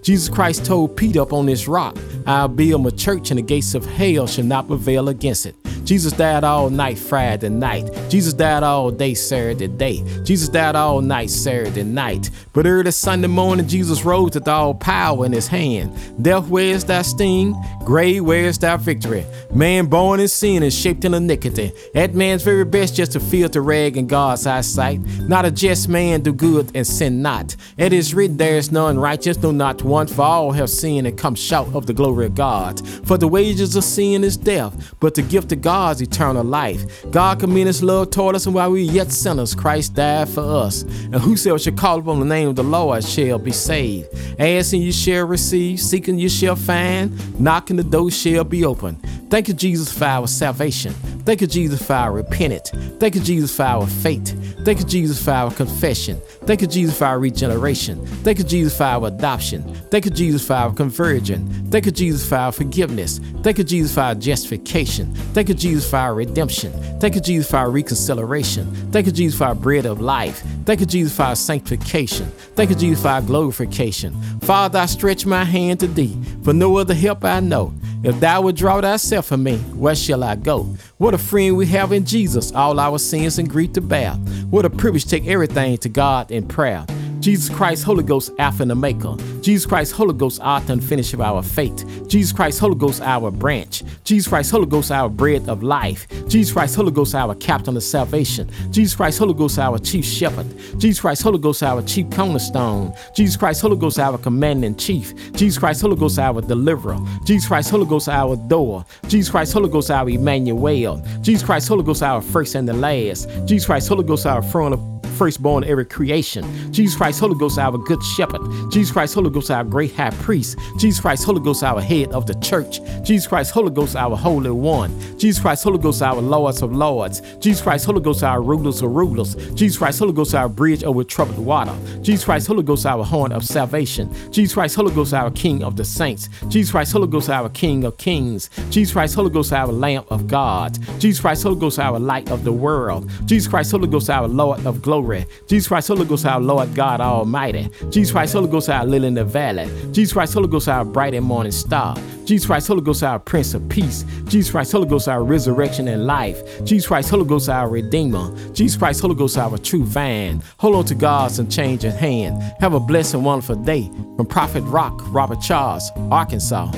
Jesus 0.00 0.30
Christ 0.30 0.64
told 0.64 0.96
Peter 0.96 1.20
up 1.20 1.34
on 1.34 1.44
this 1.44 1.68
rock, 1.68 1.98
I'll 2.26 2.48
build 2.48 2.84
my 2.84 2.90
church 2.90 3.30
and 3.30 3.38
the 3.38 3.42
gates 3.42 3.74
of 3.74 3.84
hell 3.84 4.26
shall 4.26 4.44
not 4.44 4.66
prevail 4.66 5.10
against 5.10 5.44
it. 5.44 5.56
Jesus 5.84 6.12
died 6.12 6.44
all 6.44 6.70
night 6.70 6.98
Friday 6.98 7.48
night. 7.48 7.90
Jesus 8.08 8.32
died 8.32 8.62
all 8.62 8.90
day 8.90 9.14
Saturday 9.14 9.68
day. 9.68 10.02
Jesus 10.22 10.48
died 10.48 10.76
all 10.76 11.00
night 11.00 11.30
Saturday 11.30 11.82
night. 11.82 12.30
But 12.52 12.66
early 12.66 12.90
Sunday 12.90 13.28
morning, 13.28 13.66
Jesus 13.66 14.04
rose 14.04 14.34
with 14.34 14.46
all 14.46 14.74
power 14.74 15.26
in 15.26 15.32
his 15.32 15.48
hand. 15.48 15.92
Death, 16.22 16.48
where's 16.48 16.84
thy 16.84 17.02
sting? 17.02 17.54
Grave, 17.84 18.24
where's 18.24 18.58
thy 18.58 18.76
victory? 18.76 19.24
Man 19.52 19.86
born 19.86 20.20
in 20.20 20.28
sin 20.28 20.62
and 20.62 20.72
shaped 20.72 21.04
in 21.04 21.14
iniquity. 21.14 21.72
That 21.94 22.14
man's 22.14 22.42
very 22.42 22.64
best 22.64 22.94
just 22.94 23.12
to 23.12 23.20
feel 23.20 23.48
the 23.48 23.60
rag 23.60 23.96
in 23.96 24.06
God's 24.06 24.46
eyesight. 24.46 25.00
Not 25.20 25.44
a 25.44 25.50
just 25.50 25.88
man 25.88 26.20
do 26.22 26.32
good 26.32 26.70
and 26.74 26.86
sin 26.86 27.22
not. 27.22 27.56
It 27.76 27.92
is 27.92 28.14
written, 28.14 28.36
there 28.36 28.56
is 28.56 28.70
none 28.70 28.98
righteous, 28.98 29.38
no 29.38 29.50
not 29.50 29.82
one, 29.82 30.06
for 30.06 30.22
all 30.22 30.52
have 30.52 30.70
sinned 30.70 31.06
and 31.06 31.18
come 31.18 31.34
short 31.34 31.74
of 31.74 31.86
the 31.86 31.92
glory 31.92 32.26
of 32.26 32.34
God. 32.34 32.86
For 33.06 33.18
the 33.18 33.28
wages 33.28 33.74
of 33.76 33.84
sin 33.84 34.24
is 34.24 34.36
death, 34.36 34.94
but 35.00 35.14
the 35.14 35.22
gift 35.22 35.52
of 35.52 35.62
God 35.62 35.71
God's 35.72 36.02
eternal 36.02 36.44
life. 36.44 36.82
God 37.10 37.40
commended 37.40 37.68
his 37.68 37.82
love 37.82 38.10
toward 38.10 38.36
us, 38.36 38.44
and 38.44 38.54
while 38.54 38.72
we 38.72 38.82
yet 38.82 39.10
sinners, 39.10 39.54
Christ 39.54 39.94
died 39.94 40.28
for 40.28 40.42
us. 40.42 40.82
And 40.82 41.14
whosoever 41.14 41.58
shall 41.58 41.72
call 41.72 41.98
upon 41.98 42.20
the 42.20 42.26
name 42.26 42.48
of 42.48 42.56
the 42.56 42.62
Lord 42.62 43.02
shall 43.02 43.38
be 43.38 43.52
saved. 43.52 44.06
Asking 44.38 44.82
you 44.82 44.92
shall 44.92 45.24
receive, 45.24 45.80
seeking 45.80 46.18
you 46.18 46.28
shall 46.28 46.56
find, 46.56 47.40
knocking 47.40 47.76
the 47.76 47.84
door 47.84 48.10
shall 48.10 48.44
be 48.44 48.66
open. 48.66 49.00
Thank 49.32 49.48
you, 49.48 49.54
Jesus, 49.54 49.90
for 49.90 50.04
our 50.04 50.26
salvation. 50.26 50.92
Thank 51.24 51.40
you, 51.40 51.46
Jesus, 51.46 51.80
for 51.80 51.94
our 51.94 52.12
repentance. 52.12 52.68
Thank 52.98 53.14
you, 53.14 53.22
Jesus, 53.22 53.56
for 53.56 53.62
our 53.62 53.86
faith. 53.86 54.28
Thank 54.62 54.80
you, 54.80 54.84
Jesus, 54.84 55.24
for 55.24 55.30
our 55.30 55.50
confession. 55.50 56.20
Thank 56.42 56.60
you, 56.60 56.66
Jesus, 56.66 56.98
for 56.98 57.06
our 57.06 57.18
regeneration. 57.18 58.04
Thank 58.24 58.36
you, 58.36 58.44
Jesus, 58.44 58.76
for 58.76 58.84
our 58.84 59.06
adoption. 59.06 59.62
Thank 59.90 60.04
you, 60.04 60.10
Jesus, 60.10 60.46
for 60.46 60.52
our 60.52 60.74
conversion. 60.74 61.48
Thank 61.70 61.86
you, 61.86 61.92
Jesus, 61.92 62.28
for 62.28 62.34
our 62.34 62.52
forgiveness. 62.52 63.20
Thank 63.42 63.56
you, 63.56 63.64
Jesus, 63.64 63.94
for 63.94 64.02
our 64.02 64.14
justification. 64.14 65.14
Thank 65.32 65.48
you, 65.48 65.54
Jesus, 65.54 65.88
for 65.88 65.96
our 65.96 66.14
redemption. 66.14 66.70
Thank 67.00 67.14
you, 67.14 67.22
Jesus, 67.22 67.50
for 67.50 67.56
our 67.56 67.70
reconciliation. 67.70 68.70
Thank 68.92 69.06
you, 69.06 69.12
Jesus, 69.12 69.38
for 69.38 69.44
our 69.44 69.54
bread 69.54 69.86
of 69.86 70.02
life. 70.02 70.42
Thank 70.66 70.80
you, 70.80 70.86
Jesus, 70.86 71.16
for 71.16 71.22
our 71.22 71.36
sanctification. 71.36 72.30
Thank 72.54 72.68
you, 72.68 72.76
Jesus, 72.76 73.00
for 73.00 73.08
our 73.08 73.22
glorification. 73.22 74.12
Father, 74.42 74.80
I 74.80 74.84
stretch 74.84 75.24
my 75.24 75.44
hand 75.44 75.80
to 75.80 75.86
thee, 75.86 76.18
for 76.44 76.52
no 76.52 76.76
other 76.76 76.92
help 76.92 77.24
I 77.24 77.40
know. 77.40 77.72
If 78.04 78.18
thou 78.18 78.42
would 78.42 78.56
draw 78.56 78.80
thyself 78.80 79.26
from 79.26 79.44
me, 79.44 79.58
where 79.58 79.94
shall 79.94 80.24
I 80.24 80.34
go? 80.34 80.64
What 80.98 81.14
a 81.14 81.18
friend 81.18 81.56
we 81.56 81.66
have 81.66 81.92
in 81.92 82.04
Jesus, 82.04 82.50
all 82.50 82.80
our 82.80 82.98
sins 82.98 83.38
and 83.38 83.48
grief 83.48 83.74
to 83.74 83.80
bear. 83.80 84.14
What 84.50 84.64
a 84.64 84.70
privilege 84.70 85.04
take 85.04 85.26
everything 85.28 85.78
to 85.78 85.88
God 85.88 86.32
in 86.32 86.48
prayer. 86.48 86.84
Jesus 87.22 87.54
Christ, 87.54 87.84
Holy 87.84 88.02
Ghost, 88.02 88.32
Alpha 88.40 88.64
and 88.64 88.72
Omega. 88.72 89.16
Jesus 89.42 89.64
Christ, 89.64 89.92
Holy 89.92 90.12
Ghost, 90.12 90.40
author 90.42 90.72
and 90.72 90.82
finish 90.82 91.14
of 91.14 91.20
our 91.20 91.40
faith. 91.40 92.08
Jesus 92.08 92.32
Christ, 92.32 92.58
Holy 92.58 92.74
Ghost, 92.74 93.00
our 93.00 93.30
branch. 93.30 93.84
Jesus 94.02 94.26
Christ, 94.26 94.50
Holy 94.50 94.66
Ghost, 94.66 94.90
our 94.90 95.08
bread 95.08 95.48
of 95.48 95.62
life. 95.62 96.08
Jesus 96.26 96.52
Christ, 96.52 96.74
Holy 96.74 96.90
Ghost, 96.90 97.14
our 97.14 97.36
captain 97.36 97.76
of 97.76 97.84
salvation. 97.84 98.50
Jesus 98.72 98.96
Christ, 98.96 99.20
Holy 99.20 99.34
Ghost, 99.34 99.56
our 99.60 99.78
chief 99.78 100.04
shepherd. 100.04 100.46
Jesus 100.78 101.00
Christ, 101.00 101.22
Holy 101.22 101.38
Ghost, 101.38 101.62
our 101.62 101.80
chief 101.82 102.10
cornerstone. 102.10 102.92
Jesus 103.14 103.36
Christ, 103.36 103.62
Holy 103.62 103.76
Ghost, 103.76 104.00
our 104.00 104.18
commander 104.18 104.66
in 104.66 104.74
chief. 104.74 105.14
Jesus 105.34 105.58
Christ, 105.58 105.80
Holy 105.80 105.94
Ghost, 105.94 106.18
our 106.18 106.40
deliverer. 106.40 106.98
Jesus 107.24 107.46
Christ, 107.46 107.70
Holy 107.70 107.86
Ghost, 107.86 108.08
our 108.08 108.34
door. 108.34 108.84
Jesus 109.06 109.30
Christ, 109.30 109.52
Holy 109.52 109.68
Ghost, 109.68 109.92
our 109.92 110.10
Emmanuel. 110.10 111.00
Jesus 111.20 111.44
Christ, 111.44 111.68
Holy 111.68 111.84
Ghost, 111.84 112.02
our 112.02 112.20
first 112.20 112.56
and 112.56 112.68
the 112.68 112.72
last. 112.72 113.28
Jesus 113.46 113.66
Christ, 113.66 113.88
Holy 113.88 114.02
Ghost, 114.02 114.26
our 114.26 114.42
front 114.42 114.74
of 114.74 114.91
firstborn 115.22 115.62
of 115.62 115.70
every 115.70 115.84
creation. 115.84 116.42
Jesus 116.72 116.96
Christ, 116.96 117.20
Holy 117.20 117.38
Ghost, 117.38 117.56
our 117.56 117.78
good 117.78 118.02
shepherd. 118.02 118.42
Jesus 118.72 118.90
Christ, 118.90 119.14
Holy 119.14 119.30
Ghost, 119.30 119.52
our 119.52 119.62
great 119.62 119.94
high 119.94 120.10
priest. 120.10 120.58
Jesus 120.78 121.00
Christ, 121.00 121.22
Holy 121.22 121.38
Ghost, 121.40 121.62
our 121.62 121.80
head 121.80 122.10
of 122.10 122.26
the 122.26 122.34
church. 122.40 122.80
Jesus 123.04 123.28
Christ, 123.28 123.52
Holy 123.52 123.70
Ghost, 123.70 123.94
our 123.94 124.16
holy 124.16 124.50
one. 124.50 124.90
Jesus 125.16 125.40
Christ, 125.40 125.62
Holy 125.62 125.78
Ghost, 125.78 126.02
our 126.02 126.20
lords 126.20 126.60
of 126.60 126.72
lords. 126.74 127.22
Jesus 127.38 127.62
Christ, 127.62 127.86
Holy 127.86 128.00
Ghost, 128.00 128.24
our 128.24 128.42
rulers 128.42 128.82
of 128.82 128.90
rulers. 128.90 129.36
Jesus 129.54 129.78
Christ, 129.78 130.00
Holy 130.00 130.12
Ghost, 130.12 130.34
our 130.34 130.48
bridge 130.48 130.82
over 130.82 131.04
troubled 131.04 131.38
water. 131.38 131.76
Jesus 132.02 132.24
Christ, 132.24 132.48
Holy 132.48 132.64
Ghost, 132.64 132.84
our 132.84 133.04
horn 133.04 133.30
of 133.30 133.44
salvation. 133.44 134.12
Jesus 134.32 134.54
Christ, 134.54 134.74
Holy 134.74 134.92
Ghost, 134.92 135.14
our 135.14 135.30
King 135.30 135.62
of 135.62 135.76
the 135.76 135.84
saints. 135.84 136.28
Jesus 136.48 136.72
Christ, 136.72 136.92
Holy 136.92 137.06
Ghost, 137.06 137.30
our 137.30 137.48
King 137.50 137.84
of 137.84 137.96
kings. 137.96 138.50
Jesus 138.70 138.92
Christ, 138.92 139.14
Holy 139.14 139.30
Ghost, 139.30 139.52
our 139.52 139.70
Lamp 139.70 140.10
of 140.10 140.26
God. 140.26 140.76
Jesus 140.98 141.20
Christ, 141.20 141.44
Holy 141.44 141.60
Ghost, 141.60 141.78
our 141.78 142.00
light 142.00 142.28
of 142.28 142.42
the 142.42 142.52
world. 142.52 143.08
Jesus 143.24 143.46
Christ, 143.46 143.70
Holy 143.70 143.86
Ghost, 143.86 144.10
our 144.10 144.26
Lord 144.26 144.66
of 144.66 144.82
glory 144.82 145.11
Jesus 145.46 145.68
Christ, 145.68 145.88
Holy 145.88 146.04
Ghost, 146.04 146.26
our 146.26 146.40
Lord 146.40 146.74
God 146.74 147.00
Almighty. 147.00 147.68
Jesus 147.90 148.12
Christ, 148.12 148.34
Holy 148.34 148.48
Ghost, 148.48 148.68
our 148.68 148.84
lily 148.84 149.08
in 149.08 149.14
the 149.14 149.24
valley. 149.24 149.70
Jesus 149.92 150.12
Christ, 150.12 150.34
Holy 150.34 150.48
Ghost, 150.48 150.68
our 150.68 150.84
bright 150.84 151.14
and 151.14 151.24
morning 151.24 151.52
star. 151.52 151.96
Jesus 152.24 152.46
Christ, 152.46 152.68
Holy 152.68 152.82
Ghost, 152.82 153.02
our 153.02 153.18
Prince 153.18 153.54
of 153.54 153.68
Peace. 153.68 154.04
Jesus 154.26 154.50
Christ, 154.50 154.72
Holy 154.72 154.88
Ghost, 154.88 155.08
our 155.08 155.22
resurrection 155.22 155.88
and 155.88 156.06
life. 156.06 156.64
Jesus 156.64 156.86
Christ, 156.86 157.10
Holy 157.10 157.24
Ghost, 157.24 157.48
our 157.48 157.68
Redeemer. 157.68 158.34
Jesus 158.52 158.76
Christ, 158.76 159.00
Holy 159.00 159.14
Ghost, 159.14 159.36
our 159.38 159.58
true 159.58 159.84
vine. 159.84 160.42
Hold 160.58 160.76
on 160.76 160.84
to 160.86 160.94
God's 160.94 161.38
unchanging 161.38 161.92
hand. 161.92 162.42
Have 162.60 162.74
a 162.74 162.80
blessed 162.80 163.14
and 163.14 163.24
wonderful 163.24 163.56
day. 163.56 163.90
From 164.16 164.26
Prophet 164.26 164.62
Rock, 164.62 165.00
Robert 165.06 165.40
Charles, 165.40 165.90
Arkansas. 166.10 166.70